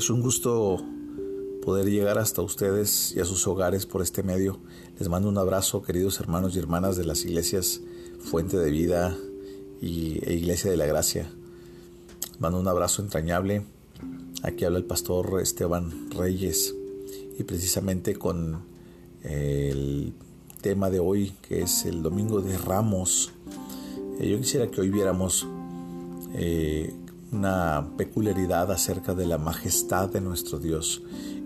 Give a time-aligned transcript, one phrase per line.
[0.00, 0.82] Es un gusto
[1.62, 4.58] poder llegar hasta ustedes y a sus hogares por este medio.
[4.98, 7.82] Les mando un abrazo, queridos hermanos y hermanas de las iglesias
[8.18, 9.14] Fuente de Vida
[9.82, 11.30] y, e Iglesia de la Gracia.
[12.38, 13.66] Mando un abrazo entrañable.
[14.42, 16.74] Aquí habla el pastor Esteban Reyes
[17.38, 18.62] y precisamente con
[19.22, 20.14] el
[20.62, 23.32] tema de hoy que es el Domingo de Ramos.
[24.18, 25.46] Eh, yo quisiera que hoy viéramos
[26.32, 26.90] eh,
[27.32, 31.02] una peculiaridad acerca de la majestad de nuestro Dios.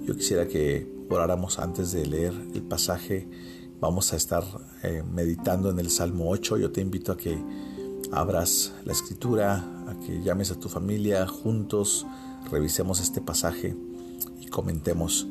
[0.06, 3.28] Yo quisiera que oráramos antes de leer el pasaje.
[3.80, 4.44] Vamos a estar
[4.82, 6.58] eh, meditando en el Salmo 8.
[6.58, 7.38] Yo te invito a que
[8.12, 9.56] abras la escritura,
[9.88, 12.06] a que llames a tu familia juntos,
[12.50, 13.76] revisemos este pasaje
[14.40, 15.26] y comentemos.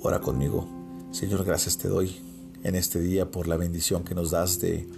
[0.00, 0.68] Ora conmigo.
[1.10, 2.14] Señor, gracias te doy
[2.62, 4.88] en este día por la bendición que nos das de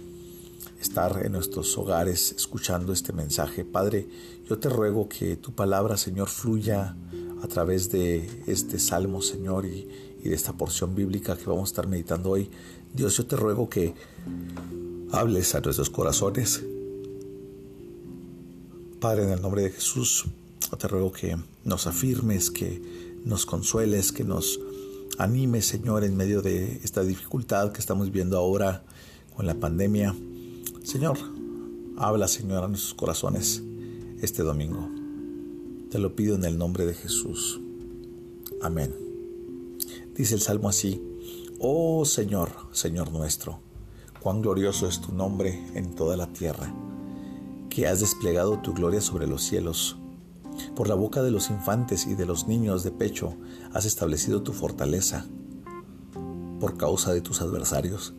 [0.81, 3.63] estar en nuestros hogares escuchando este mensaje.
[3.63, 4.07] Padre,
[4.49, 6.95] yo te ruego que tu palabra, Señor, fluya
[7.43, 9.87] a través de este salmo, Señor, y,
[10.23, 12.49] de esta porción bíblica que vamos a estar meditando hoy.
[12.93, 13.95] Dios, yo te ruego que
[15.11, 16.63] hables a nuestros corazones.
[18.99, 20.25] Padre, en el nombre de Jesús,
[20.69, 22.81] yo te ruego que nos afirmes, que
[23.25, 24.59] nos consueles, que nos
[25.17, 28.83] animes, Señor, en medio de esta dificultad que estamos viendo ahora
[29.35, 30.15] con la pandemia.
[30.83, 31.19] Señor,
[31.95, 33.61] habla, Señor, a nuestros corazones
[34.19, 34.89] este domingo.
[35.91, 37.61] Te lo pido en el nombre de Jesús.
[38.63, 38.91] Amén.
[40.15, 40.99] Dice el Salmo así,
[41.59, 43.59] Oh Señor, Señor nuestro,
[44.21, 46.73] cuán glorioso es tu nombre en toda la tierra,
[47.69, 49.97] que has desplegado tu gloria sobre los cielos.
[50.75, 53.35] Por la boca de los infantes y de los niños de pecho
[53.71, 55.27] has establecido tu fortaleza
[56.59, 58.15] por causa de tus adversarios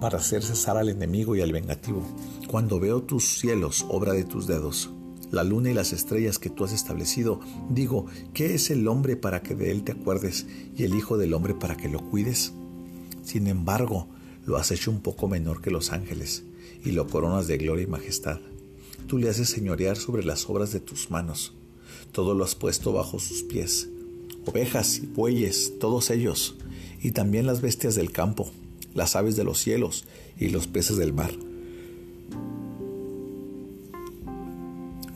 [0.00, 2.02] para hacer cesar al enemigo y al vengativo.
[2.48, 4.90] Cuando veo tus cielos, obra de tus dedos,
[5.30, 9.42] la luna y las estrellas que tú has establecido, digo, ¿qué es el hombre para
[9.42, 10.46] que de él te acuerdes
[10.76, 12.52] y el Hijo del hombre para que lo cuides?
[13.22, 14.08] Sin embargo,
[14.44, 16.44] lo has hecho un poco menor que los ángeles
[16.84, 18.40] y lo coronas de gloria y majestad.
[19.06, 21.52] Tú le haces señorear sobre las obras de tus manos.
[22.12, 23.88] Todo lo has puesto bajo sus pies.
[24.46, 26.56] Ovejas y bueyes, todos ellos,
[27.02, 28.50] y también las bestias del campo,
[28.94, 30.04] las aves de los cielos
[30.38, 31.32] y los peces del mar.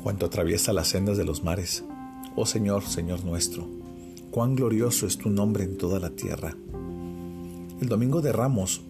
[0.02, 1.82] Cuanto atraviesa las sendas de los mares,
[2.36, 3.66] oh Señor, Señor nuestro,
[4.30, 6.56] cuán glorioso es tu nombre en toda la tierra.
[7.80, 8.82] El domingo de Ramos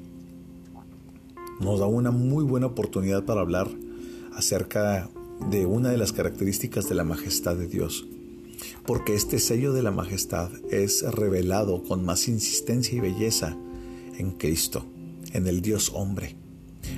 [1.60, 3.68] nos da una muy buena oportunidad para hablar
[4.34, 5.08] acerca
[5.50, 8.06] de una de las características de la majestad de Dios,
[8.84, 13.56] porque este sello de la majestad es revelado con más insistencia y belleza
[14.18, 14.86] en Cristo,
[15.32, 16.36] en el Dios hombre,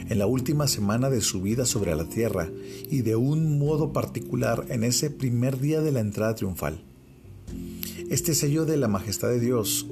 [0.09, 2.51] en la última semana de su vida sobre la tierra
[2.91, 6.81] y de un modo particular en ese primer día de la entrada triunfal.
[8.11, 9.87] Este sello de la majestad de Dios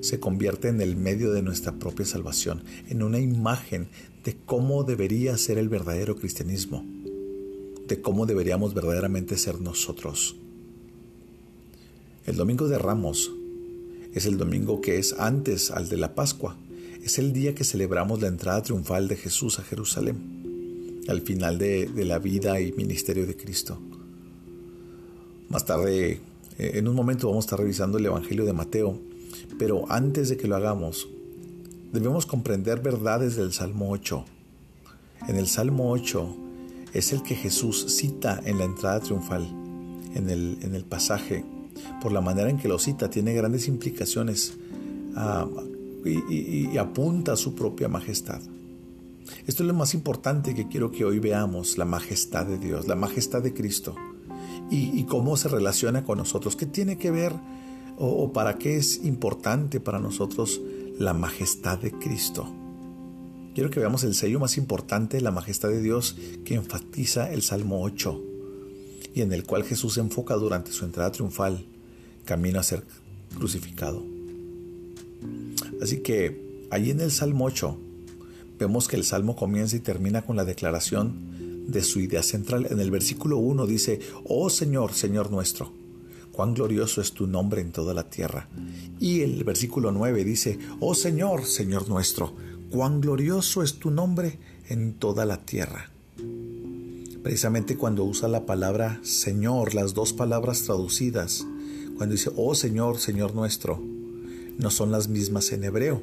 [0.00, 3.88] se convierte en el medio de nuestra propia salvación, en una imagen
[4.24, 6.84] de cómo debería ser el verdadero cristianismo,
[7.86, 10.36] de cómo deberíamos verdaderamente ser nosotros.
[12.26, 13.32] El domingo de Ramos
[14.14, 16.56] es el domingo que es antes al de la Pascua,
[17.02, 21.90] es el día que celebramos la entrada triunfal de Jesús a Jerusalén, al final de,
[22.04, 23.78] la vida y ministerio de Cristo.
[25.48, 26.20] Más tarde,
[26.58, 28.98] eh, en un momento vamos a estar revisando el Evangelio de Mateo,
[29.58, 31.08] pero antes de que lo hagamos,
[31.92, 34.24] debemos comprender verdades del Salmo 8.
[35.28, 36.36] En el Salmo 8
[36.92, 39.48] es el que Jesús cita en la entrada triunfal,
[40.14, 41.44] en el, pasaje.
[42.02, 44.54] Por la manera en que lo cita, tiene grandes implicaciones
[45.14, 45.46] a,
[46.04, 48.40] y, apunta a su propia majestad.
[49.46, 52.96] Esto es lo más importante que quiero que hoy veamos, la majestad de Dios, la
[52.96, 53.94] majestad de Cristo
[54.70, 57.34] y, cómo se relaciona con nosotros, qué tiene que ver
[57.98, 60.60] o, para qué es importante para nosotros
[60.98, 62.52] la majestad de Cristo.
[63.54, 67.82] Quiero que veamos el sello más importante, la majestad de Dios, que enfatiza el Salmo
[67.82, 68.22] 8
[69.14, 71.66] y en el cual Jesús se enfoca durante su entrada triunfal,
[72.24, 72.84] camino a ser
[73.36, 74.04] crucificado.
[75.80, 77.78] Así que allí en el Salmo 8
[78.58, 82.66] vemos que el Salmo comienza y termina con la declaración de su idea central.
[82.70, 85.72] En el versículo 1 dice, Oh Señor, Señor nuestro,
[86.32, 88.48] cuán glorioso es tu nombre en toda la tierra.
[88.98, 92.34] Y el versículo 9 dice, Oh Señor, Señor nuestro,
[92.70, 94.38] cuán glorioso es tu nombre
[94.68, 95.90] en toda la tierra.
[97.22, 101.46] Precisamente cuando usa la palabra Señor, las dos palabras traducidas,
[101.96, 103.82] cuando dice, Oh Señor, Señor nuestro,
[104.60, 106.02] no son las mismas en hebreo.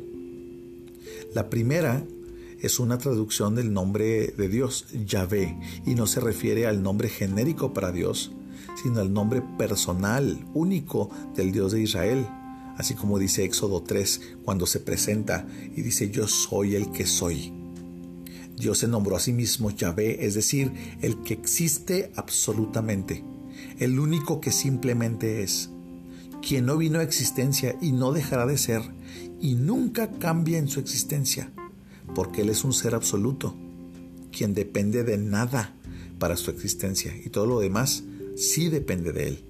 [1.33, 2.03] La primera
[2.61, 7.73] es una traducción del nombre de Dios, Yahvé, y no se refiere al nombre genérico
[7.73, 8.31] para Dios,
[8.81, 12.27] sino el nombre personal, único del Dios de Israel.
[12.77, 17.53] Así como dice Éxodo 3 cuando se presenta y dice yo soy el que soy.
[18.57, 20.71] Dios se nombró a sí mismo Yahvé, es decir,
[21.01, 23.23] el que existe absolutamente,
[23.77, 25.69] el único que simplemente es,
[26.47, 28.81] quien no vino a existencia y no dejará de ser,
[29.41, 31.51] y nunca cambia en su existencia,
[32.15, 33.53] porque Él es un ser absoluto,
[34.31, 35.73] quien depende de nada
[36.19, 38.05] para su existencia, y todo lo demás
[38.37, 39.43] sí depende de Él.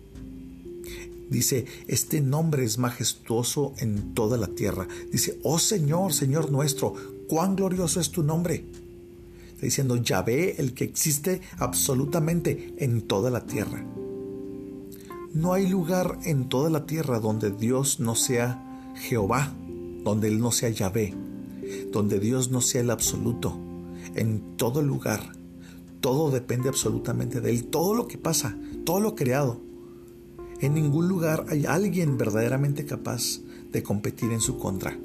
[1.29, 4.87] Dice, este nombre es majestuoso en toda la tierra.
[5.11, 6.95] Dice, oh Señor, Señor nuestro,
[7.27, 8.65] cuán glorioso es tu nombre.
[9.49, 13.85] Está diciendo, Yahvé, el que existe absolutamente en toda la tierra.
[15.33, 18.63] No hay lugar en toda la tierra donde Dios no sea
[18.95, 19.53] Jehová,
[20.03, 21.13] donde Él no sea Yahvé,
[21.91, 23.57] donde Dios no sea el absoluto.
[24.15, 25.33] En todo lugar,
[25.99, 27.65] todo depende absolutamente de Él.
[27.65, 29.59] Todo lo que pasa, todo lo creado.
[30.59, 33.41] En ningún lugar hay alguien verdaderamente capaz
[33.71, 34.97] de competir en su contra.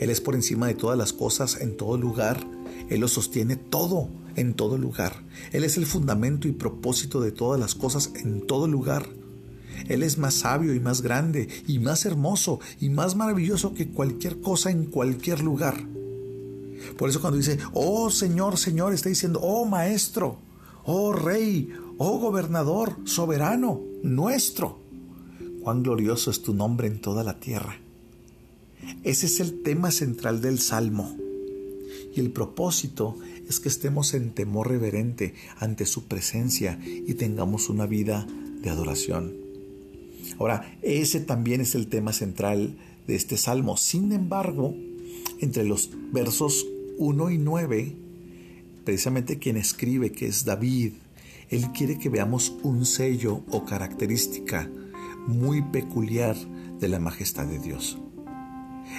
[0.00, 2.44] Él es por encima de todas las cosas en todo lugar.
[2.88, 5.22] Él lo sostiene todo en todo lugar.
[5.52, 9.08] Él es el fundamento y propósito de todas las cosas en todo lugar.
[9.88, 14.40] Él es más sabio y más grande y más hermoso y más maravilloso que cualquier
[14.40, 15.86] cosa en cualquier lugar.
[16.96, 20.38] Por eso cuando dice, oh Señor, Señor, está diciendo, oh Maestro,
[20.84, 24.80] oh Rey, oh Gobernador, soberano, nuestro.
[25.62, 27.78] Cuán glorioso es tu nombre en toda la tierra.
[29.04, 31.16] Ese es el tema central del Salmo.
[32.14, 33.16] Y el propósito
[33.48, 38.26] es que estemos en temor reverente ante su presencia y tengamos una vida
[38.62, 39.34] de adoración.
[40.38, 43.76] Ahora, ese también es el tema central de este salmo.
[43.76, 44.74] Sin embargo,
[45.40, 46.66] entre los versos
[46.98, 47.96] 1 y 9,
[48.84, 50.92] precisamente quien escribe, que es David,
[51.50, 54.70] él quiere que veamos un sello o característica
[55.26, 56.36] muy peculiar
[56.80, 57.98] de la majestad de Dios.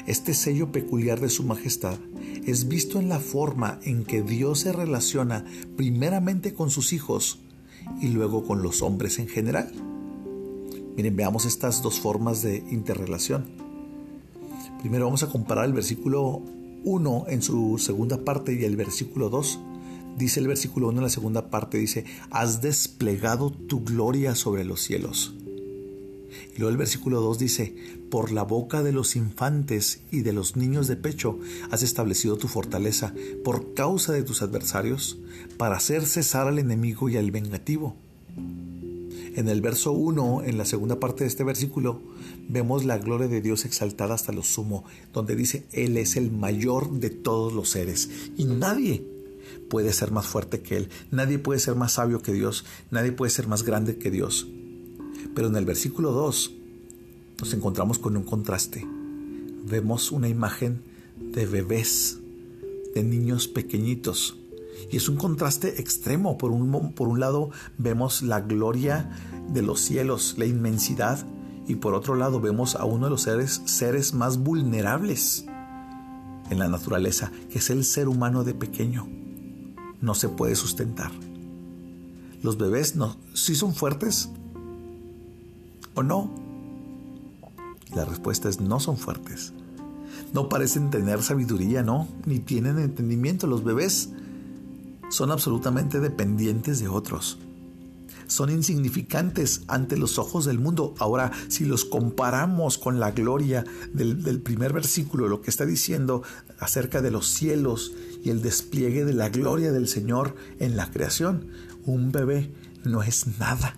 [0.07, 1.97] Este sello peculiar de su majestad
[2.45, 5.45] es visto en la forma en que Dios se relaciona
[5.77, 7.39] primeramente con sus hijos
[8.01, 9.71] y luego con los hombres en general.
[10.95, 13.45] Miren, veamos estas dos formas de interrelación.
[14.79, 16.41] Primero vamos a comparar el versículo
[16.83, 19.59] 1 en su segunda parte y el versículo 2.
[20.17, 24.81] Dice el versículo 1 en la segunda parte, dice, has desplegado tu gloria sobre los
[24.81, 25.35] cielos.
[26.55, 27.75] Y luego el versículo 2 dice,
[28.09, 31.39] por la boca de los infantes y de los niños de pecho
[31.71, 33.13] has establecido tu fortaleza
[33.43, 35.17] por causa de tus adversarios,
[35.57, 37.95] para hacer cesar al enemigo y al vengativo.
[39.35, 42.01] En el verso 1, en la segunda parte de este versículo,
[42.47, 46.91] vemos la gloria de Dios exaltada hasta lo sumo, donde dice, Él es el mayor
[46.99, 49.03] de todos los seres y nadie
[49.69, 53.31] puede ser más fuerte que Él, nadie puede ser más sabio que Dios, nadie puede
[53.31, 54.47] ser más grande que Dios.
[55.33, 56.51] Pero en el versículo 2
[57.39, 58.87] nos encontramos con un contraste.
[59.65, 60.81] Vemos una imagen
[61.19, 62.19] de bebés,
[62.93, 64.37] de niños pequeñitos,
[64.91, 66.37] y es un contraste extremo.
[66.37, 69.09] Por un, por un lado vemos la gloria
[69.49, 71.25] de los cielos, la inmensidad,
[71.67, 75.45] y por otro lado vemos a uno de los seres, seres más vulnerables
[76.49, 79.07] en la naturaleza, que es el ser humano de pequeño.
[80.01, 81.11] No se puede sustentar.
[82.41, 84.29] Los bebés no, sí son fuertes
[85.95, 86.29] o no.
[87.95, 89.53] La respuesta es no son fuertes.
[90.33, 93.45] No parecen tener sabiduría, no, ni tienen entendimiento.
[93.45, 94.09] Los bebés
[95.09, 97.37] son absolutamente dependientes de otros.
[98.25, 100.95] Son insignificantes ante los ojos del mundo.
[100.97, 106.23] Ahora, si los comparamos con la gloria del, primer versículo, lo que está diciendo
[106.57, 111.47] acerca de los cielos y el despliegue de la gloria del Señor en la creación,
[111.85, 112.51] un bebé
[112.83, 113.77] no es nada.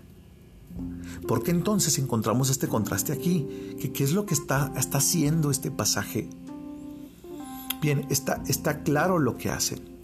[1.27, 3.47] ¿Por qué entonces encontramos este contraste aquí?
[3.79, 6.29] ¿Qué, qué es lo que está, está haciendo este pasaje?
[7.81, 9.95] Bien, está, está claro lo que hacen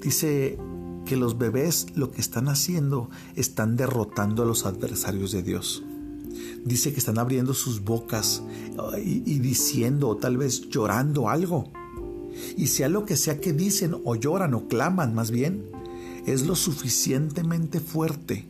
[0.00, 0.58] Dice
[1.04, 5.82] que los bebés lo que están haciendo están derrotando a los adversarios de Dios.
[6.64, 8.42] Dice que están abriendo sus bocas
[9.04, 11.70] y, y diciendo o tal vez llorando algo.
[12.56, 15.66] Y sea lo que sea que dicen o lloran o claman más bien,
[16.26, 18.46] es lo suficientemente fuerte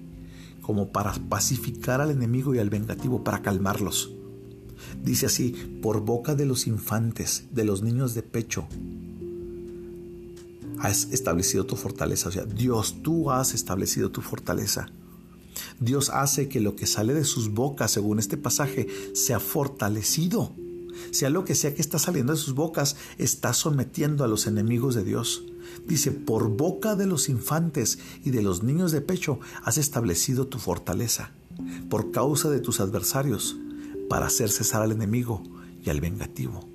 [0.70, 4.12] como para pacificar al enemigo y al vengativo, para calmarlos.
[5.02, 5.50] Dice así,
[5.82, 8.68] por boca de los infantes, de los niños de pecho,
[10.78, 12.28] has establecido tu fortaleza.
[12.28, 14.86] O sea, Dios, tú has establecido tu fortaleza.
[15.80, 20.54] Dios hace que lo que sale de sus bocas, según este pasaje, sea fortalecido.
[21.10, 24.94] Sea lo que sea que está saliendo de sus bocas, está sometiendo a los enemigos
[24.94, 25.42] de Dios.
[25.86, 30.58] Dice, por boca de los infantes y de los niños de pecho has establecido tu
[30.58, 31.32] fortaleza,
[31.88, 33.56] por causa de tus adversarios,
[34.08, 35.42] para hacer cesar al enemigo
[35.84, 36.68] y al vengativo.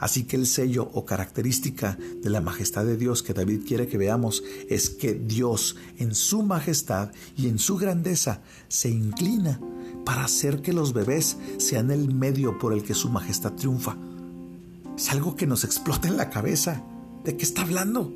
[0.00, 3.98] Así que el sello o característica de la majestad de Dios que David quiere que
[3.98, 9.60] veamos es que Dios en su majestad y en su grandeza se inclina
[10.04, 13.96] para hacer que los bebés sean el medio por el que su majestad triunfa.
[14.96, 16.82] Es algo que nos explota en la cabeza.
[17.24, 18.12] ¿De qué está hablando?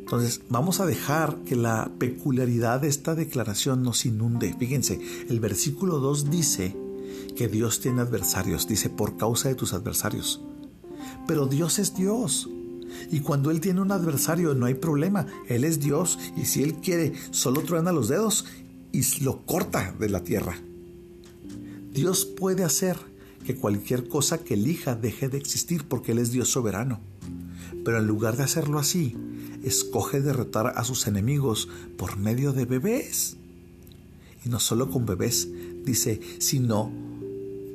[0.00, 4.54] Entonces, vamos a dejar que la peculiaridad de esta declaración nos inunde.
[4.58, 6.76] Fíjense, el versículo 2 dice,
[7.36, 10.40] que Dios tiene adversarios, dice, por causa de tus adversarios.
[11.26, 12.48] Pero Dios es Dios.
[13.10, 15.26] Y cuando Él tiene un adversario no hay problema.
[15.48, 18.46] Él es Dios y si Él quiere, solo truena los dedos
[18.92, 20.58] y lo corta de la tierra.
[21.92, 22.96] Dios puede hacer
[23.44, 27.00] que cualquier cosa que elija deje de existir porque Él es Dios soberano.
[27.84, 29.16] Pero en lugar de hacerlo así,
[29.62, 33.36] escoge derrotar a sus enemigos por medio de bebés.
[34.44, 35.48] Y no solo con bebés,
[35.84, 36.92] dice, sino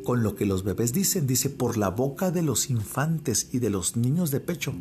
[0.04, 1.28] con lo que los bebés dicen.
[1.28, 4.74] Dice, por la boca de los infantes y de los niños de pecho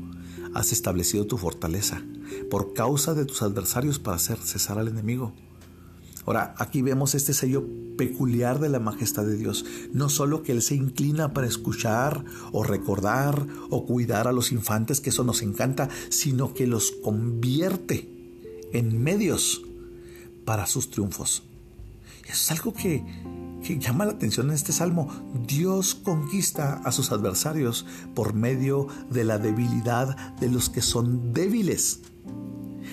[0.55, 2.03] has establecido tu fortaleza,
[2.51, 5.33] por causa de tus adversarios para hacer cesar al enemigo.
[6.27, 7.65] Ahora, aquí vemos este sello
[7.97, 9.65] peculiar de la majestad de Dios.
[9.93, 15.01] No solo que Él se inclina para escuchar o recordar o cuidar a los infantes,
[15.01, 18.11] que eso nos encanta, sino que los convierte
[18.73, 19.63] en medios
[20.45, 21.45] para sus triunfos.
[22.25, 23.05] Eso es algo que,
[23.63, 25.09] que llama la atención en este salmo.
[25.47, 32.01] Dios conquista a sus adversarios por medio de la debilidad de los que son débiles.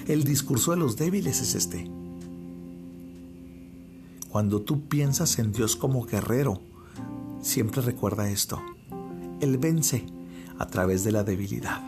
[0.08, 1.90] El discurso de los débiles es este.
[4.34, 6.60] Cuando tú piensas en Dios como guerrero,
[7.40, 8.60] siempre recuerda esto.
[9.42, 10.08] Él vence
[10.58, 11.84] a través de la debilidad.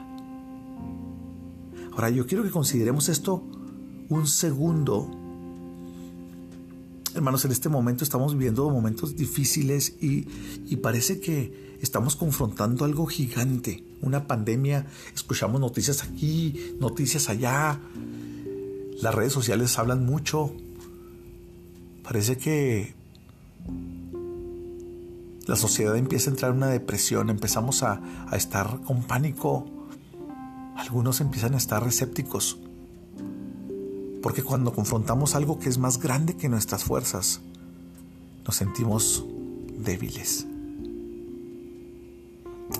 [1.93, 3.43] Ahora yo quiero que consideremos esto
[4.09, 5.09] un segundo
[7.15, 10.27] Hermanos, en este momento estamos viviendo momentos difíciles y,
[10.83, 14.85] parece que estamos confrontando algo gigante, una pandemia.
[15.15, 17.79] Escuchamos noticias aquí, noticias allá.
[19.01, 20.53] Las redes sociales hablan mucho.
[22.05, 22.93] Parece que
[25.47, 27.99] la sociedad empieza a entrar en una depresión, empezamos a,
[28.31, 29.65] estar con pánico.
[30.75, 32.59] Algunos empiezan a estar escépticos.
[34.21, 37.41] Porque cuando confrontamos algo que es más grande que nuestras fuerzas,
[38.45, 39.25] nos sentimos
[39.77, 40.45] débiles.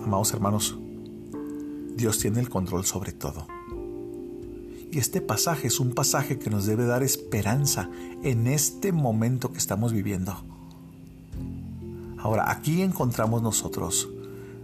[0.04, 0.78] Amados hermanos,
[1.96, 3.48] Dios tiene el control sobre todo.
[4.96, 7.90] Y este pasaje es un pasaje que nos debe dar esperanza
[8.24, 10.42] en este momento que estamos viviendo.
[12.18, 14.08] Ahora, aquí encontramos nosotros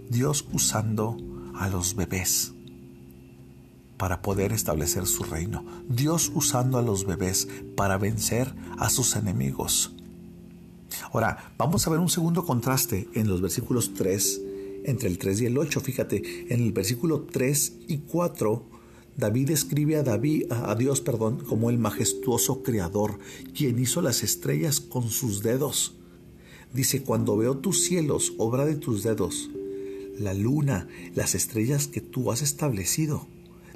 [0.08, 1.18] Dios usando
[1.56, 2.54] a los bebés
[3.98, 5.66] para poder establecer su reino.
[5.90, 9.94] Dios usando a los bebés para vencer a sus enemigos.
[11.12, 14.42] Ahora, vamos a ver un segundo contraste en los versículos 3,
[14.86, 15.82] entre el 3 y el 8.
[15.82, 18.72] Fíjate, en el versículo 3 y 4,
[19.18, 23.20] David escribe a, David, a Dios perdón, como el majestuoso creador,
[23.54, 25.96] quien hizo las estrellas con sus dedos.
[26.74, 29.50] Dice, cuando veo tus cielos, obra de tus dedos,
[30.18, 33.28] la luna, las estrellas que tú has establecido,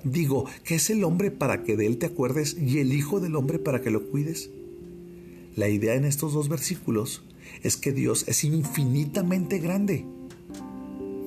[0.06, 3.36] Digo, ¿qué es el hombre para que de él te acuerdes y el Hijo del
[3.36, 4.52] hombre para que lo cuides?
[5.56, 7.24] La idea en estos dos versículos
[7.64, 10.06] es que Dios es infinitamente grande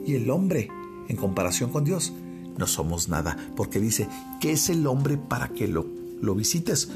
[0.07, 0.69] y el hombre,
[1.09, 2.13] en comparación con Dios,
[2.59, 4.09] no somos nada, porque dice,
[4.41, 5.87] ¿qué es el hombre para que lo,
[6.21, 6.91] lo visites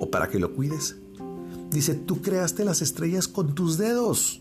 [0.00, 0.96] o para que lo cuides?
[1.70, 4.40] Dice, tú creaste las estrellas con tus dedos.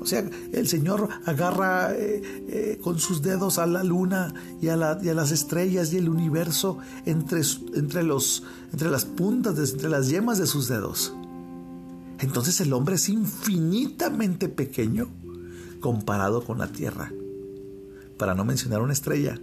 [0.00, 4.76] O sea, el Señor agarra eh, eh, con sus dedos a la luna y a,
[4.76, 7.40] las estrellas y el universo entre,
[7.74, 11.14] entre, los, entre las puntas, entre las yemas de sus dedos.
[12.20, 15.08] Entonces el hombre es infinitamente pequeño
[15.80, 17.12] comparado con la tierra.
[18.18, 19.40] Para no mencionar una estrella.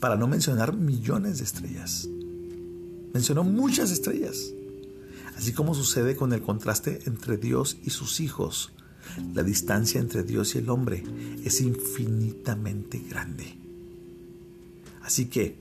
[0.00, 2.08] Para no mencionar millones de estrellas.
[3.12, 4.52] Mencionó muchas estrellas.
[5.36, 8.72] Así como sucede con el contraste entre Dios y sus hijos
[9.34, 11.04] la distancia entre Dios y el hombre
[11.44, 13.56] es infinitamente grande.
[15.02, 15.56] Así que,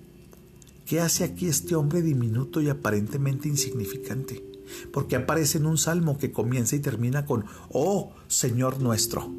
[0.85, 4.43] ¿qué hace aquí este hombre diminuto y aparentemente insignificante?
[4.91, 9.31] Porque aparece en un salmo que comienza y termina con, Oh Señor nuestro,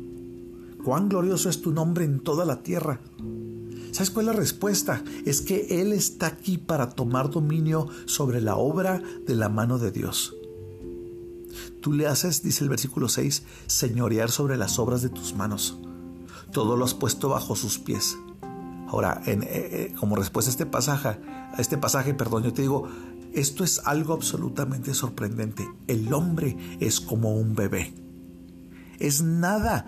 [0.84, 3.00] cuán glorioso es tu nombre en toda la tierra.
[3.90, 5.02] ¿Sabes cuál es la respuesta?
[5.24, 9.90] Es que Él está aquí para tomar dominio sobre la obra de la mano de
[9.90, 10.34] Dios.
[11.80, 15.78] Tú le haces, dice el versículo 6, señorear sobre las obras de tus manos.
[16.52, 18.18] Todo lo has puesto bajo sus pies.
[18.88, 22.62] Ahora, en, eh, eh, como respuesta a este pasaje, a este pasaje, perdón, yo te
[22.62, 22.88] digo,
[23.32, 25.68] esto es algo absolutamente sorprendente.
[25.86, 28.03] El hombre es como un bebé.
[28.98, 29.86] Es nada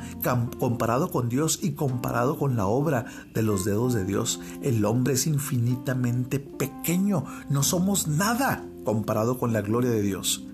[0.58, 4.40] comparado con Dios y comparado con la obra de los dedos de Dios.
[4.62, 7.25] El hombre es infinitamente pequeño.
[7.48, 10.44] No somos nada comparado con la gloria de Dios.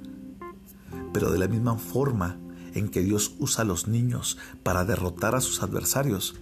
[1.13, 2.39] Pero de la misma forma
[2.75, 6.35] en que Dios usa a los niños para derrotar a sus adversarios,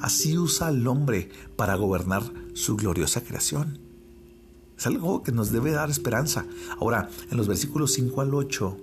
[0.00, 2.22] así usa al hombre para gobernar
[2.52, 3.78] su gloriosa creación.
[4.76, 6.46] Es algo que nos debe dar esperanza.
[6.78, 8.76] Ahora, en los versículos 5 al 8,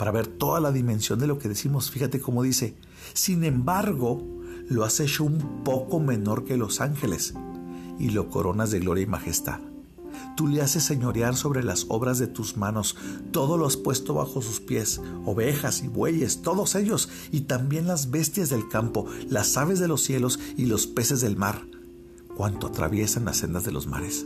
[0.00, 2.74] para ver toda la dimensión de lo que decimos, fíjate cómo dice,
[3.12, 4.26] sin embargo,
[4.70, 7.34] lo has hecho un poco menor que los ángeles
[7.98, 9.60] y lo coronas de gloria y majestad.
[10.38, 12.96] Tú le haces señorear sobre las obras de tus manos,
[13.30, 18.10] todo lo has puesto bajo sus pies, ovejas y bueyes, todos ellos, y también las
[18.10, 21.66] bestias del campo, las aves de los cielos y los peces del mar,
[22.38, 24.24] cuanto atraviesan las sendas de los mares.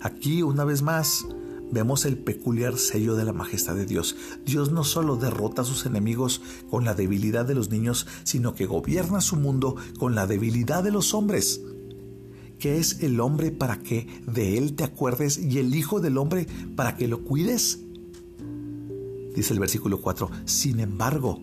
[0.00, 1.26] Aquí, una vez más,
[1.70, 4.16] vemos el peculiar sello de la majestad de Dios.
[4.44, 8.66] Dios no solo derrota a sus enemigos con la debilidad de los niños, sino que
[8.66, 11.60] gobierna su mundo con la debilidad de los hombres.
[12.58, 16.46] ¿Qué es el hombre para que de él te acuerdes y el Hijo del hombre
[16.74, 17.80] para que lo cuides?
[19.34, 21.40] Dice el versículo 4, sin embargo,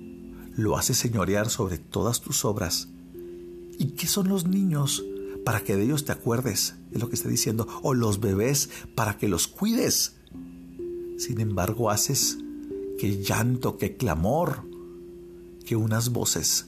[0.55, 2.89] lo hace señorear sobre todas tus obras.
[3.77, 5.03] ¿Y qué son los niños?
[5.45, 9.17] para que de ellos te acuerdes, es lo que está diciendo, o los bebés para
[9.17, 10.14] que los cuides.
[11.17, 12.37] Sin embargo, haces
[12.99, 14.63] que llanto, que clamor,
[15.65, 16.65] que unas voces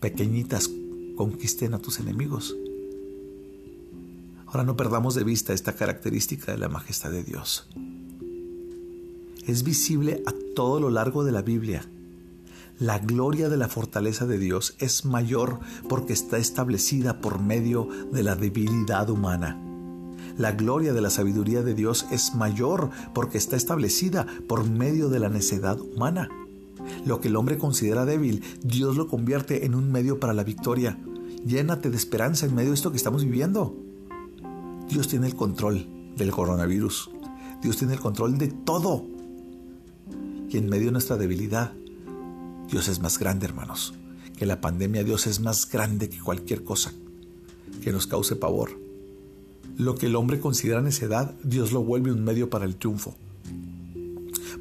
[0.00, 0.70] pequeñitas
[1.16, 2.56] conquisten a tus enemigos.
[4.46, 7.68] Ahora no perdamos de vista esta característica de la majestad de Dios.
[9.46, 11.88] Es visible a todo lo largo de la Biblia
[12.78, 18.22] la gloria de la fortaleza de Dios es mayor porque está establecida por medio de
[18.22, 19.58] la debilidad humana.
[20.38, 25.18] La gloria de la sabiduría de Dios es mayor porque está establecida por medio de
[25.18, 26.28] la necedad humana.
[27.06, 30.98] Lo que el hombre considera débil, Dios lo convierte en un medio para la victoria.
[31.46, 33.74] Llénate de esperanza en medio de esto que estamos viviendo.
[34.88, 37.10] Dios tiene el control del coronavirus.
[37.62, 39.04] Dios tiene el control de todo.
[40.48, 41.72] Y en medio de nuestra debilidad,
[42.70, 43.94] Dios es más grande, hermanos.
[44.36, 46.92] Que la pandemia, Dios es más grande que cualquier cosa
[47.82, 48.85] que nos cause pavor.
[49.76, 53.14] Lo que el hombre considera necedad, Dios lo vuelve un medio para el triunfo.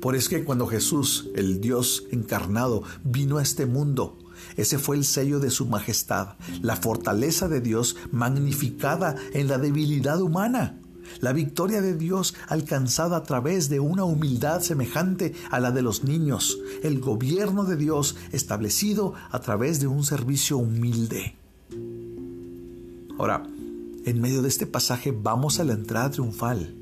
[0.02, 4.18] Por eso que cuando Jesús, el Dios encarnado, vino a este mundo,
[4.58, 10.22] ese fue el sello de su majestad, la fortaleza de Dios magnificada en la debilidad
[10.22, 10.80] humana.
[11.22, 16.04] La victoria de Dios alcanzada a través de una humildad semejante a la de los
[16.04, 16.58] niños.
[16.84, 21.36] El gobierno de Dios establecido a través de un servicio humilde.
[23.18, 23.44] Ahora,
[24.06, 26.76] en medio de este pasaje vamos a la entrada triunfal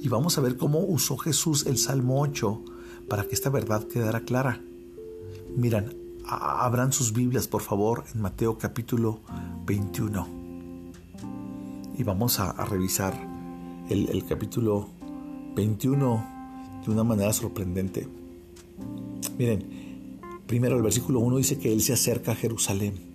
[0.00, 2.64] y vamos a ver cómo usó Jesús el Salmo 8
[3.08, 4.62] para que esta verdad quedara clara.
[5.54, 5.94] Miran,
[6.26, 9.20] abran sus Biblias por favor en Mateo capítulo
[9.66, 10.26] 21
[11.98, 13.12] y vamos a, a revisar
[13.90, 14.88] el, capítulo
[15.54, 18.08] 21 de una manera sorprendente.
[19.36, 23.09] Miren, primero el versículo 1 dice que Él se acerca a Jerusalén.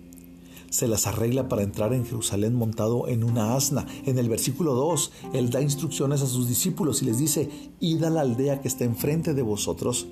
[0.70, 3.86] Se las arregla para entrar en Jerusalén montado en una asna.
[4.04, 7.48] En el versículo 2, Él da instrucciones a sus discípulos y les dice,
[7.80, 10.06] id a la aldea que está enfrente de vosotros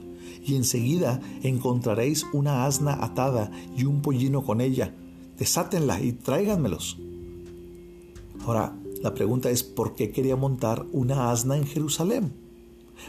[0.47, 4.95] y enseguida encontraréis una asna atada y un pollino con ella.
[5.38, 6.99] Desátenla y tráiganmelos.
[8.47, 12.33] Ahora, la pregunta es, ¿por qué quería montar una asna en Jerusalén?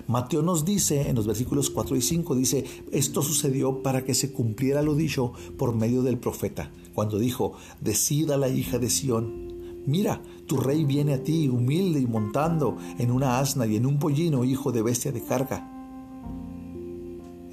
[0.07, 4.31] Mateo nos dice en los versículos 4 y 5, dice, esto sucedió para que se
[4.31, 10.21] cumpliera lo dicho por medio del profeta, cuando dijo, decida la hija de Sión, mira,
[10.47, 14.43] tu rey viene a ti humilde y montando en una asna y en un pollino
[14.43, 15.71] hijo de bestia de carga.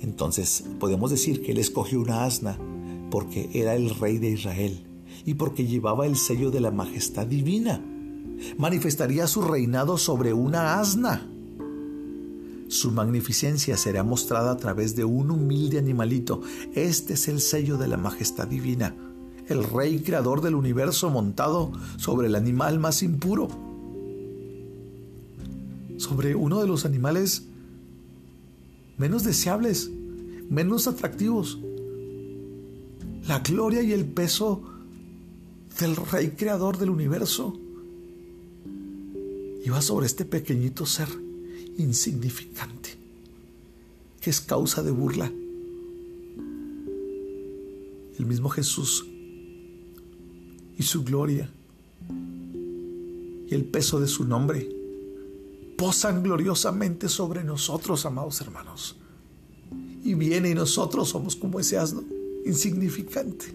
[0.01, 2.59] Entonces podemos decir que él escogió una asna
[3.11, 4.87] porque era el rey de Israel
[5.27, 7.85] y porque llevaba el sello de la majestad divina
[8.59, 11.29] manifestaría su reinado sobre una asna.
[12.69, 16.41] Su magnificencia será mostrada a través de un humilde animalito.
[16.75, 18.97] Este es el sello de la majestad divina,
[19.49, 23.49] el rey creador del universo montado sobre el animal más impuro,
[25.99, 27.45] sobre uno de los animales
[28.99, 29.91] menos deseables,
[30.49, 31.59] menos atractivos.
[33.27, 34.63] La gloria y el peso
[35.79, 37.59] del rey creador del universo
[39.73, 41.09] va sobre este pequeñito ser
[41.79, 42.91] insignificante,
[44.21, 45.33] que es causa de burla.
[48.19, 49.07] El mismo Jesús
[50.79, 51.51] y su gloria
[53.49, 54.69] y el peso de su nombre
[55.77, 58.97] posan gloriosamente sobre nosotros, amados hermanos.
[60.05, 62.03] Y viene y nosotros somos como ese asno,
[62.47, 63.47] insignificante,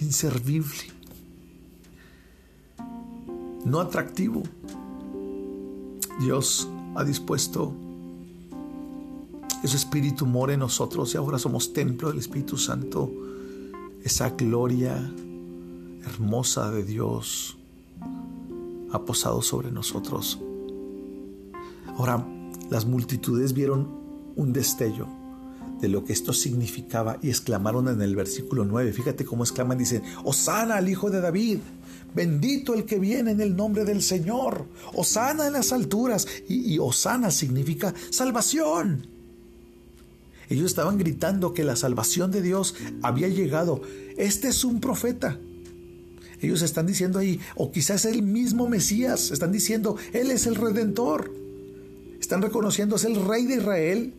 [0.00, 0.92] inservible,
[3.64, 4.42] no atractivo.
[6.20, 7.74] Dios ha dispuesto
[9.68, 13.10] su Espíritu more en nosotros y ahora somos templo del Espíritu Santo.
[14.02, 15.12] Esa gloria
[16.04, 17.56] hermosa de Dios
[18.92, 20.38] ha posado sobre nosotros.
[21.96, 22.26] Ahora,
[22.70, 23.88] las multitudes vieron
[24.36, 25.08] un destello
[25.80, 28.92] de lo que esto significaba y exclamaron en el versículo 9.
[28.92, 31.58] Fíjate cómo exclaman, dicen, Osana al Hijo de David,
[32.14, 36.26] bendito el que viene en el nombre del Señor, Osana en las alturas.
[36.48, 39.06] Y, y Osana significa salvación.
[40.48, 43.82] Ellos estaban gritando que la salvación de Dios había llegado.
[44.16, 45.38] Este es un profeta.
[46.40, 51.32] Ellos están diciendo ahí, o quizás el mismo Mesías, están diciendo, Él es el Redentor.
[52.20, 54.14] Están reconociendo, es el Rey de Israel,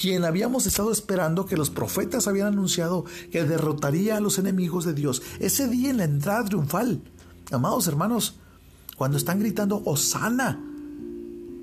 [0.00, 4.94] quien habíamos estado esperando que los profetas habían anunciado que derrotaría a los enemigos de
[4.94, 5.22] Dios.
[5.40, 7.00] Ese día en la entrada triunfal.
[7.50, 8.34] Amados hermanos,
[8.96, 10.60] cuando están gritando, Osana,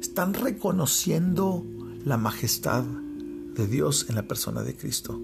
[0.01, 1.65] están reconociendo
[2.05, 5.19] la majestad de Dios en la persona de Cristo.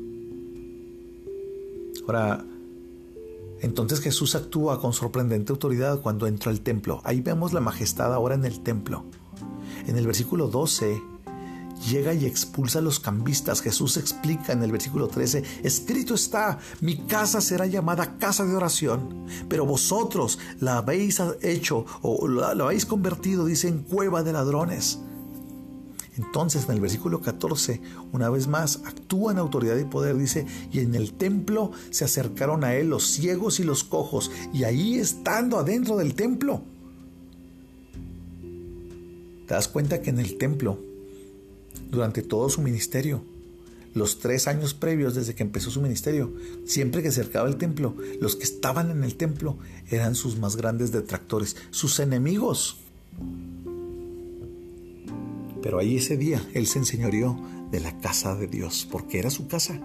[2.05, 2.45] Ahora,
[3.61, 7.01] entonces Jesús actúa con sorprendente autoridad cuando entra al templo.
[7.03, 9.05] Ahí vemos la majestad ahora en el templo.
[9.87, 11.01] En el versículo 12
[11.87, 13.61] llega y expulsa a los cambistas.
[13.61, 19.25] Jesús explica en el versículo 13, escrito está, mi casa será llamada casa de oración,
[19.47, 24.99] pero vosotros la habéis hecho o la, habéis convertido, dice, en cueva de ladrones.
[26.19, 27.79] Entonces en el versículo 14,
[28.11, 32.65] una vez más, actúa en autoridad y poder, dice, y en el templo se acercaron
[32.65, 36.61] a él los ciegos y los cojos, y ahí estando adentro del templo.
[39.47, 40.77] Te das cuenta que en el templo,
[41.89, 43.23] durante todo su ministerio,
[43.93, 46.33] los tres años previos desde que empezó su ministerio,
[46.65, 49.57] siempre que acercaba el templo, los que estaban en el templo
[49.89, 52.75] eran sus más grandes detractores, sus enemigos.
[55.61, 57.37] Pero ahí ese día él se enseñoreó
[57.71, 59.79] de la casa de Dios, porque era su casa.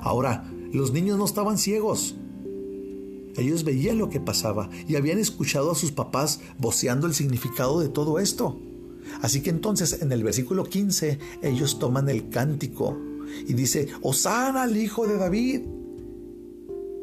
[0.00, 2.16] Ahora, los niños no estaban ciegos.
[3.36, 7.88] Ellos veían lo que pasaba y habían escuchado a sus papás voceando el significado de
[7.88, 8.58] todo esto.
[9.20, 12.98] Así que entonces en el versículo 15 ellos toman el cántico
[13.46, 15.62] y dice, Osana al hijo de David.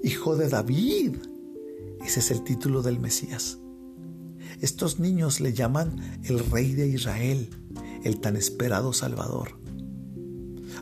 [0.04, 1.15] Hijo de David.
[2.06, 3.59] Ese es el título del Mesías.
[4.62, 7.50] Estos niños le llaman el rey de Israel,
[8.04, 9.58] el tan esperado Salvador.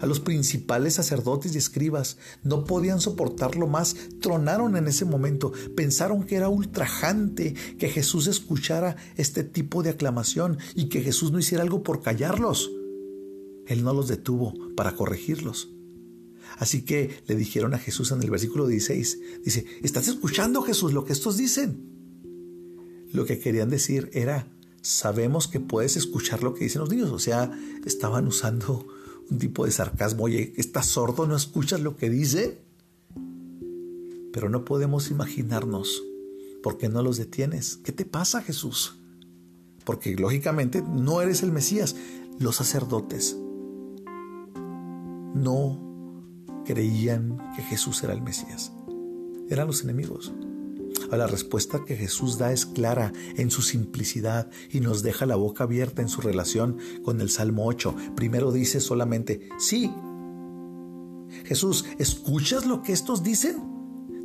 [0.01, 6.23] A los principales sacerdotes y escribas no podían soportarlo más, tronaron en ese momento, pensaron
[6.23, 11.63] que era ultrajante que Jesús escuchara este tipo de aclamación y que Jesús no hiciera
[11.63, 12.71] algo por callarlos.
[13.67, 15.69] Él no los detuvo para corregirlos.
[16.57, 21.05] Así que le dijeron a Jesús en el versículo 16, dice, ¿estás escuchando Jesús lo
[21.05, 21.96] que estos dicen?
[23.17, 24.45] Lo que querían decir era,
[24.83, 27.09] sabemos que puedes escuchar lo que dicen los niños.
[27.09, 27.51] O sea,
[27.83, 28.85] estaban usando
[29.31, 30.25] un tipo de sarcasmo.
[30.25, 31.25] Oye, ¿estás sordo?
[31.25, 32.59] ¿No escuchas lo que dice?
[34.31, 36.03] Pero no podemos imaginarnos
[36.61, 37.79] por qué no los detienes.
[37.83, 38.99] ¿Qué te pasa, Jesús?
[39.83, 41.95] Porque lógicamente no eres el Mesías.
[42.37, 43.35] Los sacerdotes
[45.33, 48.71] no creían que Jesús era el Mesías.
[49.49, 50.31] Eran los enemigos.
[51.11, 55.63] La respuesta que Jesús da es clara en su simplicidad y nos deja la boca
[55.63, 57.95] abierta en su relación con el Salmo 8.
[58.15, 59.91] Primero dice solamente, sí.
[61.45, 63.77] Jesús, ¿escuchas lo que estos dicen?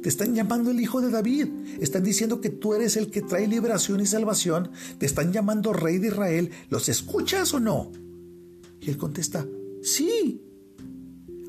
[0.03, 1.49] Te están llamando el hijo de David.
[1.81, 4.71] Están diciendo que tú eres el que trae liberación y salvación.
[4.99, 6.51] Te están llamando rey de Israel.
[6.69, 7.93] ¿Los escuchas o no?
[8.81, 9.47] Y él contesta,
[9.83, 10.43] sí.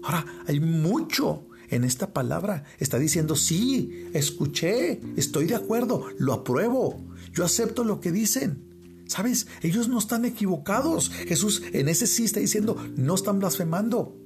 [0.03, 2.63] Ahora, hay mucho en esta palabra.
[2.79, 8.71] Está diciendo, sí, escuché, estoy de acuerdo, lo apruebo, yo acepto lo que dicen.
[9.05, 9.47] ¿Sabes?
[9.61, 11.09] Ellos no están equivocados.
[11.09, 14.17] Jesús en ese sí está diciendo, no están blasfemando.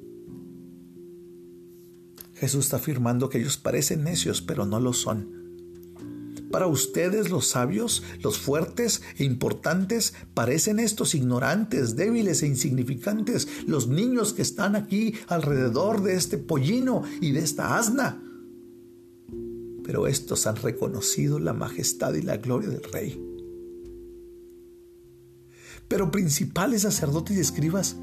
[2.36, 5.37] Jesús está afirmando que ellos parecen necios, pero no lo son.
[6.52, 13.88] Para ustedes los sabios, los fuertes e importantes, parecen estos ignorantes, débiles e insignificantes, los
[13.88, 18.24] niños que están aquí alrededor de este pollino y de esta asna.
[19.84, 23.22] Pero estos han reconocido la majestad y la gloria del Rey.
[25.88, 27.96] Pero principales sacerdotes y escribas,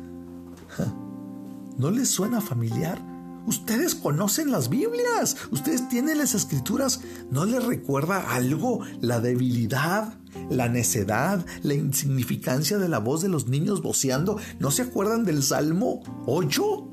[1.78, 3.13] ¿no les suena familiar?
[3.46, 7.00] Ustedes conocen las Biblias, ustedes tienen las escrituras.
[7.30, 13.46] ¿No les recuerda algo la debilidad, la necedad, la insignificancia de la voz de los
[13.48, 14.38] niños voceando?
[14.58, 16.90] ¿No se acuerdan del Salmo 8?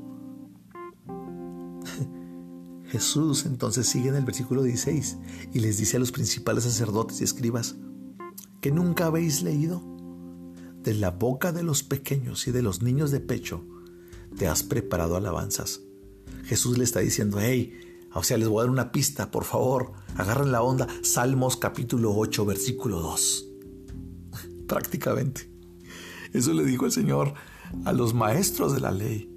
[2.84, 5.16] Jesús entonces sigue en el versículo 16
[5.54, 7.76] y les dice a los principales sacerdotes y escribas
[8.60, 9.82] que nunca habéis leído.
[10.82, 13.64] De la boca de los pequeños y de los niños de pecho
[14.36, 15.80] te has preparado alabanzas.
[16.44, 17.78] Jesús le está diciendo, hey,
[18.14, 20.86] o sea, les voy a dar una pista, por favor, agarren la onda.
[21.02, 23.48] Salmos capítulo 8, versículo 2.
[24.66, 25.50] Prácticamente.
[26.32, 27.34] Eso le dijo el Señor
[27.84, 29.28] a los maestros de la ley.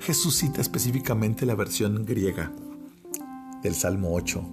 [0.00, 2.52] Jesús cita específicamente la versión griega
[3.62, 4.44] del Salmo 8.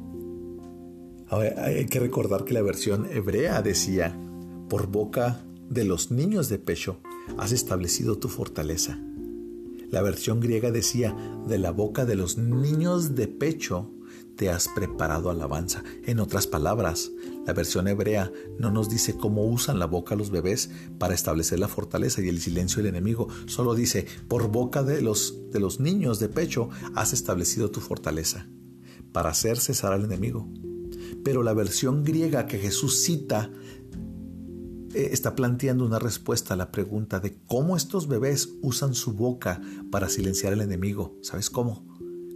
[1.58, 4.16] hay que recordar que la versión hebrea decía,
[4.70, 7.00] por boca de los niños de pecho
[7.38, 9.00] has establecido tu fortaleza.
[9.96, 11.16] La versión griega decía,
[11.48, 13.94] de la boca de los niños de pecho
[14.36, 15.86] te has preparado alabanza.
[16.04, 17.14] En otras palabras,
[17.48, 18.30] la versión hebrea
[18.60, 22.42] no nos dice cómo usan la boca los bebés para establecer la fortaleza y el
[22.42, 23.30] silencio del enemigo.
[23.46, 28.50] Solo dice, por boca de los, de los niños de pecho has establecido tu fortaleza
[29.14, 30.50] para hacer cesar al enemigo.
[31.24, 33.50] Pero la versión griega que Jesús cita
[34.96, 40.10] está planteando una respuesta a la pregunta de cómo estos bebés usan su boca para
[40.10, 41.18] silenciar al enemigo.
[41.22, 41.86] ¿Sabes cómo?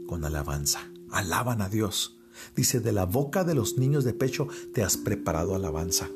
[0.07, 2.17] Con alabanza alaban a Dios.
[2.55, 6.09] Dice, de la boca de los niños de pecho te has preparado alabanza.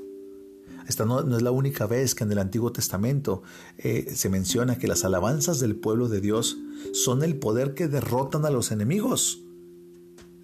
[0.87, 3.43] Esta no, es la única vez que en el Antiguo Testamento
[3.77, 6.57] eh, se menciona que las alabanzas del pueblo de Dios
[6.93, 9.41] son el poder que derrotan a los enemigos.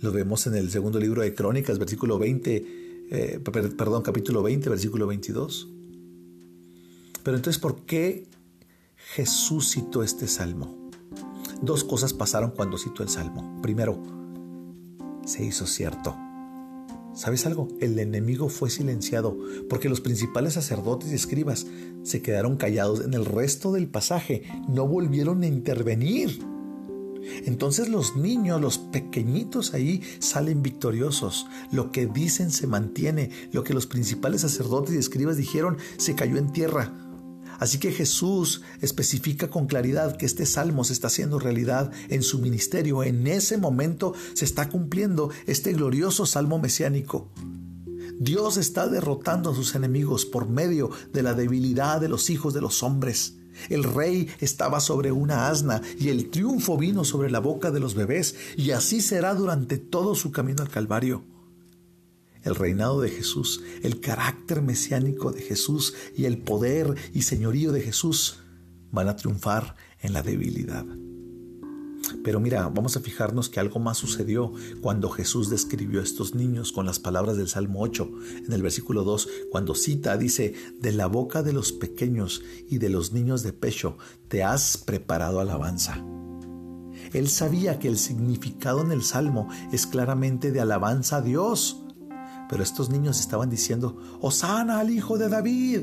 [0.01, 2.65] Lo vemos en el segundo libro de Crónicas, versículo 20,
[3.11, 5.67] eh, perdón, capítulo 20, versículo 22.
[7.23, 8.27] Pero entonces, ¿por qué
[9.13, 10.89] Jesús citó este salmo?
[11.61, 13.59] Dos cosas pasaron cuando citó el salmo.
[13.61, 14.01] Primero,
[15.25, 16.15] se hizo cierto.
[17.13, 17.67] ¿Sabes algo?
[17.81, 21.65] El enemigo fue silenciado porque los principales sacerdotes y escribas
[22.03, 26.39] se quedaron callados en el resto del pasaje, no volvieron a intervenir.
[27.45, 31.47] Entonces los niños, los pequeñitos ahí salen victoriosos.
[31.71, 33.31] Lo que dicen se mantiene.
[33.51, 36.93] Lo que los principales sacerdotes y escribas dijeron se cayó en tierra.
[37.59, 42.39] Así que Jesús especifica con claridad que este salmo se está haciendo realidad en su
[42.39, 43.03] ministerio.
[43.03, 47.29] En ese momento se está cumpliendo este glorioso salmo mesiánico.
[48.17, 52.61] Dios está derrotando a sus enemigos por medio de la debilidad de los hijos de
[52.61, 53.35] los hombres.
[53.69, 57.93] El rey estaba sobre una asna y el triunfo vino sobre la boca de los
[57.93, 61.23] bebés y así será durante todo su camino al Calvario
[62.49, 67.81] el reinado de Jesús, el carácter mesiánico de Jesús y el poder y señorío de
[67.81, 68.39] Jesús
[68.91, 70.85] van a triunfar en la debilidad.
[72.23, 76.71] Pero mira, vamos a fijarnos que algo más sucedió cuando Jesús describió a estos niños
[76.71, 78.09] con las palabras del Salmo 8.
[78.45, 82.89] En el versículo 2, cuando cita, dice, de la boca de los pequeños y de
[82.89, 86.03] los niños de pecho te has preparado alabanza.
[87.13, 91.83] Él sabía que el significado en el Salmo es claramente de alabanza a Dios
[92.49, 95.81] pero estos niños estaban diciendo, Osana al Hijo de David.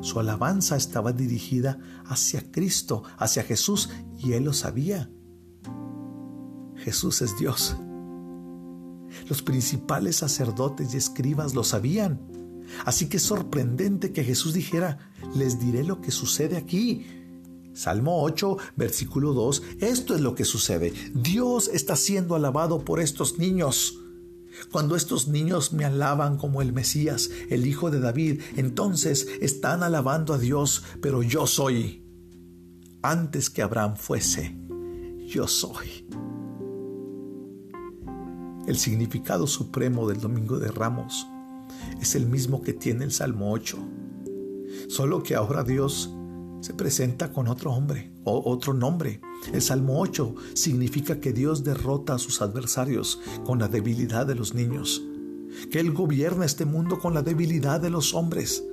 [0.00, 3.88] Su alabanza estaba dirigida hacia Cristo, hacia Jesús,
[4.18, 5.08] y él lo sabía.
[6.74, 7.76] Jesús es Dios.
[9.28, 12.20] Los principales sacerdotes y escribas lo sabían.
[12.84, 14.98] Así que es sorprendente que Jesús dijera,
[15.36, 17.06] les diré lo que sucede aquí.
[17.74, 20.92] Salmo 8, versículo 2, esto es lo que sucede.
[21.14, 24.00] Dios está siendo alabado por estos niños.
[24.70, 30.34] Cuando estos niños me alaban como el Mesías, el Hijo de David, entonces están alabando
[30.34, 32.04] a Dios, pero yo soy.
[33.02, 34.56] Antes que Abraham fuese,
[35.26, 36.06] yo soy.
[38.66, 41.26] El significado supremo del Domingo de Ramos
[42.00, 43.78] es el mismo que tiene el Salmo 8,
[44.88, 46.10] solo que ahora Dios
[46.64, 49.20] se presenta con otro hombre o otro nombre.
[49.52, 54.54] El Salmo 8 significa que Dios derrota a sus adversarios con la debilidad de los
[54.54, 55.02] niños,
[55.70, 58.64] que Él gobierna este mundo con la debilidad de los hombres.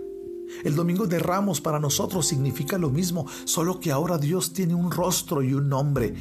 [0.64, 4.90] El Domingo de Ramos para nosotros significa lo mismo, solo que ahora Dios tiene un
[4.90, 6.16] rostro y un nombre.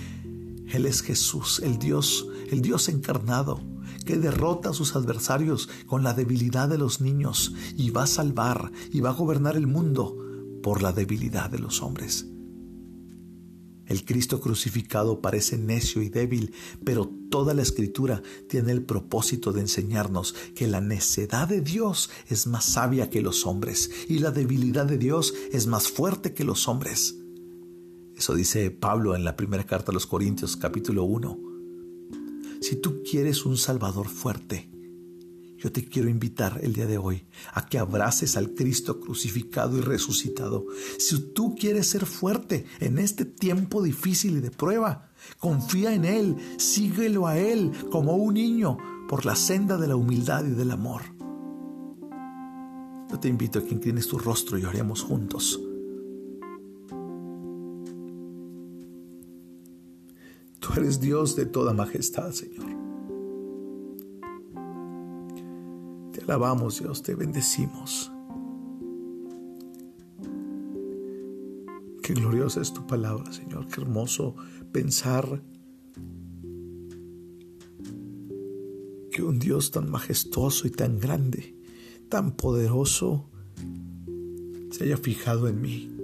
[0.73, 3.61] Él es Jesús, el Dios, el Dios encarnado,
[4.05, 8.73] que derrota a sus adversarios con la debilidad de los niños y va a salvar
[8.91, 10.27] y va a gobernar el mundo
[10.63, 12.27] por la debilidad de los hombres.
[13.91, 16.53] El Cristo crucificado parece necio y débil,
[16.85, 22.47] pero toda la escritura tiene el propósito de enseñarnos que la necedad de Dios es
[22.47, 26.69] más sabia que los hombres y la debilidad de Dios es más fuerte que los
[26.69, 27.17] hombres.
[28.15, 31.41] Eso dice Pablo en la primera carta a los Corintios capítulo 1.
[32.61, 34.71] Si tú quieres un Salvador fuerte,
[35.61, 39.83] yo te quiero invitar el día de hoy a que abraces al Cristo crucificado y
[39.83, 40.67] resucitado.
[40.99, 46.37] Si tú quieres ser fuerte en este tiempo difícil y de prueba, confía en Él,
[46.57, 51.03] síguelo a Él como un niño por la senda de la humildad y del amor.
[53.11, 55.61] Yo te invito a que inclines tu rostro y oremos juntos.
[60.59, 62.90] Tú eres Dios de toda majestad, Señor.
[66.25, 68.11] Alabamos, Dios, te bendecimos.
[72.03, 73.67] Qué gloriosa es tu palabra, Señor.
[73.69, 74.35] Qué hermoso
[74.73, 75.43] pensar
[79.13, 81.57] que un Dios tan majestuoso y tan grande,
[82.09, 83.29] tan poderoso,
[84.71, 85.97] se haya fijado en mí.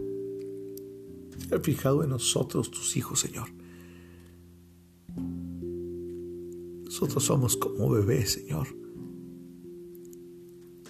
[1.38, 3.48] Se haya fijado en nosotros, tus hijos, Señor.
[6.84, 8.85] Nosotros somos como bebés, Señor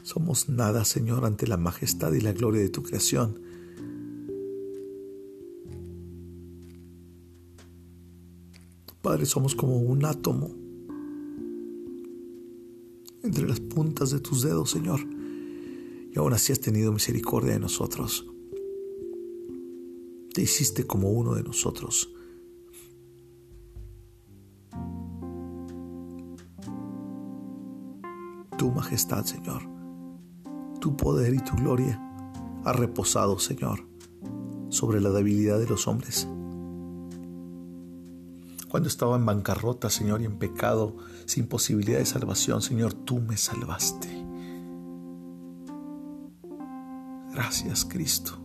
[0.06, 3.40] somos nada, Señor, ante la majestad y la gloria de tu creación.
[9.02, 10.54] Padre, somos como un átomo
[13.24, 15.00] entre las puntas de tus dedos, Señor.
[16.12, 18.24] Y aún así has tenido misericordia de nosotros.
[20.32, 22.12] Te hiciste como uno de nosotros.
[28.56, 29.75] Tu majestad, Señor
[30.86, 32.00] tu poder y tu gloria
[32.64, 33.88] ha reposado, Señor,
[34.68, 36.28] sobre la debilidad de los hombres.
[38.68, 43.36] Cuando estaba en bancarrota, Señor, y en pecado, sin posibilidad de salvación, Señor, tú me
[43.36, 44.06] salvaste.
[47.32, 48.38] Gracias, Cristo.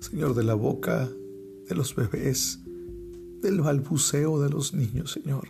[0.00, 1.08] Señor, de la boca
[1.68, 2.61] de los bebés
[3.42, 5.48] del balbuceo de los niños, Señor,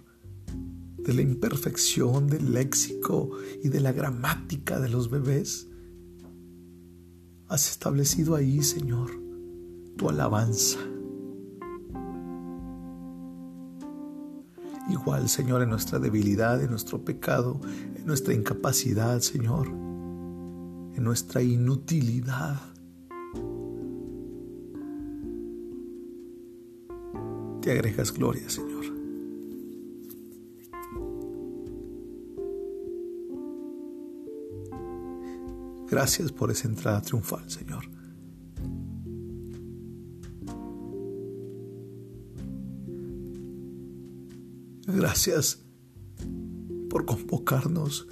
[0.97, 3.31] de la imperfección del léxico
[3.63, 5.69] y de la gramática de los bebés.
[7.49, 9.11] Has establecido ahí, Señor,
[9.99, 10.79] tu alabanza.
[14.89, 17.61] Igual, Señor, en nuestra debilidad, en nuestro pecado,
[17.95, 22.61] en nuestra incapacidad, Señor, en nuestra inutilidad.
[27.63, 28.85] Te agregas gloria, Señor.
[35.89, 37.85] Gracias por esa entrada triunfal, Señor.
[44.87, 45.65] Gracias
[46.91, 48.09] por convocarnos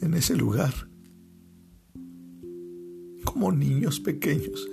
[0.00, 0.72] en ese lugar
[3.24, 4.66] como niños pequeños.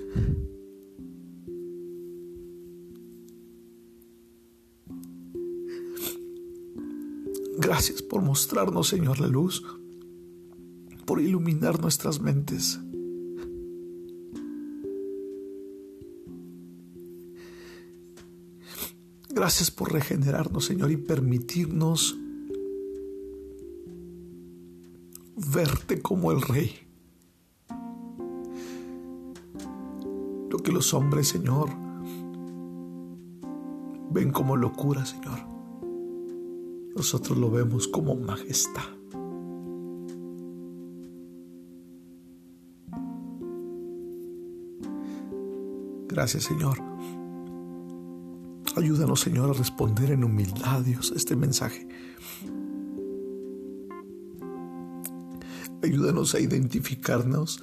[7.64, 9.64] Gracias por mostrarnos, Señor, la luz,
[11.06, 12.78] por iluminar nuestras mentes.
[19.30, 22.18] Gracias por regenerarnos, Señor, y permitirnos
[25.54, 26.76] verte como el Rey.
[30.50, 31.70] Lo que los hombres, Señor,
[34.12, 35.53] ven como locura, Señor
[36.96, 38.84] nosotros lo vemos como majestad.
[46.08, 46.78] Gracias Señor.
[48.76, 51.88] Ayúdanos Señor a responder en humildad, Dios, este mensaje.
[55.82, 57.62] Ayúdanos a identificarnos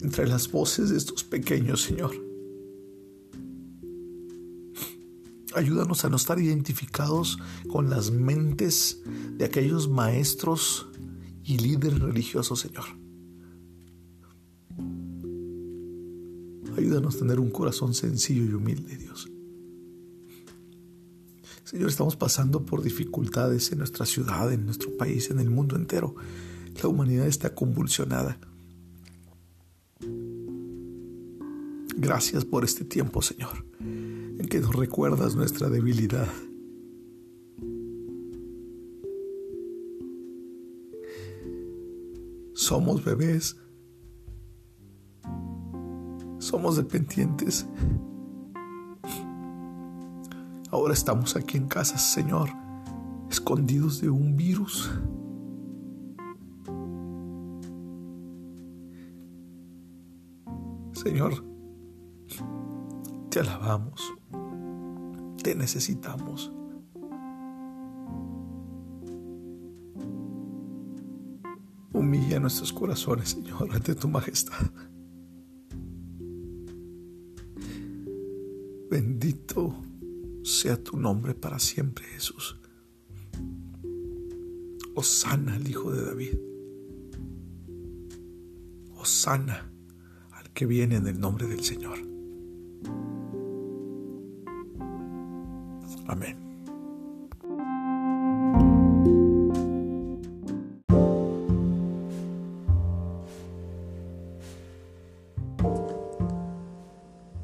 [0.00, 2.27] entre las voces de estos pequeños, Señor.
[5.58, 7.36] Ayúdanos a no estar identificados
[7.68, 9.02] con las mentes
[9.36, 10.86] de aquellos maestros
[11.42, 12.84] y líderes religiosos, Señor.
[16.76, 19.28] Ayúdanos a tener un corazón sencillo y humilde, Dios.
[21.64, 26.14] Señor, estamos pasando por dificultades en nuestra ciudad, en nuestro país, en el mundo entero.
[26.80, 28.38] La humanidad está convulsionada.
[31.96, 33.66] Gracias por este tiempo, Señor
[34.38, 36.28] en que nos recuerdas nuestra debilidad.
[42.54, 43.56] Somos bebés.
[46.38, 47.66] Somos dependientes.
[50.70, 52.50] Ahora estamos aquí en casa, Señor,
[53.30, 54.90] escondidos de un virus.
[60.92, 61.42] Señor,
[63.30, 64.14] te alabamos,
[65.42, 66.52] te necesitamos.
[71.92, 74.70] Humilla nuestros corazones, Señor, ante tu majestad.
[78.90, 79.74] Bendito
[80.42, 82.58] sea tu nombre para siempre, Jesús.
[84.94, 86.38] Osana al Hijo de David.
[88.96, 89.70] Osana
[90.32, 92.17] al que viene en el nombre del Señor.
[96.08, 96.48] Amén.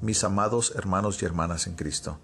[0.00, 2.18] Mis amados hermanos y hermanas en Cristo,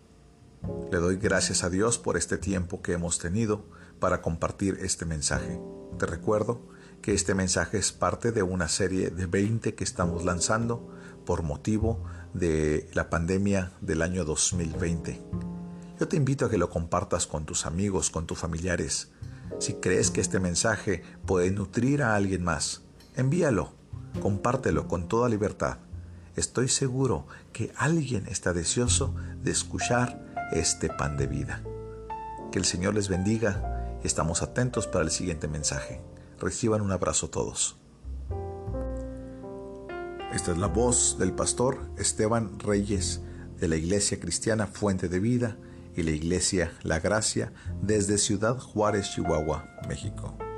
[0.90, 3.64] le doy gracias a Dios por este tiempo que hemos tenido
[4.00, 5.60] para compartir este mensaje.
[5.98, 6.60] Te recuerdo
[7.02, 10.88] que este mensaje es parte de una serie de 20 que estamos lanzando
[11.24, 15.49] por motivo de la pandemia del año 2020.
[16.00, 19.12] Yo te invito a que lo compartas con tus amigos, con tus familiares.
[19.58, 22.80] Si crees que este mensaje puede nutrir a alguien más,
[23.16, 23.74] envíalo,
[24.22, 25.78] compártelo con toda libertad
[26.36, 31.62] Estoy seguro que alguien está deseoso de escuchar este pan de vida.
[32.50, 36.00] Que el Señor les bendiga y estamos atentos para el siguiente mensaje.
[36.38, 37.76] Reciban un abrazo todos.
[40.32, 43.20] Esta es la voz del pastor Esteban Reyes
[43.58, 45.58] de la Iglesia Cristiana Fuente de Vida
[46.00, 50.49] y la Iglesia La Gracia desde Ciudad Juárez, Chihuahua, México.